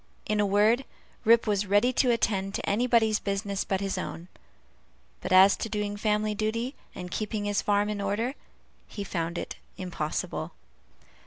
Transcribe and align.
In 0.25 0.39
a 0.39 0.47
word, 0.47 0.83
Rip 1.25 1.45
was 1.45 1.67
ready 1.67 1.93
to 1.93 2.09
attend 2.09 2.55
to 2.55 2.67
anybody's 2.67 3.19
business 3.19 3.63
but 3.63 3.81
his 3.81 3.99
own; 3.99 4.29
but 5.21 5.31
as 5.31 5.55
to 5.57 5.69
doing 5.69 5.95
family 5.95 6.33
duty, 6.33 6.73
and 6.95 7.11
keeping 7.11 7.45
his 7.45 7.61
farm 7.61 7.87
in 7.87 8.01
order, 8.01 8.33
he 8.87 9.03
found 9.03 9.37
it 9.37 9.57
impossible. 9.77 10.53